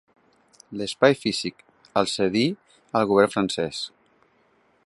L'espai 0.79 1.17
físic 1.25 1.61
el 2.03 2.09
cedí 2.15 2.43
el 3.01 3.09
govern 3.15 3.37
francès. 3.37 3.87